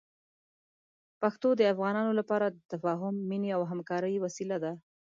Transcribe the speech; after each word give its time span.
پښتو 1.21 1.49
د 1.55 1.61
افغانانو 1.73 2.11
لپاره 2.19 2.45
د 2.49 2.57
تفاهم، 2.71 3.15
مینې 3.29 3.49
او 3.57 3.61
همکارۍ 3.71 4.15
وسیله 4.19 4.57
ده. 4.63 4.73